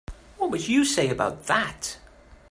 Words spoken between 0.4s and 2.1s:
would you say about that?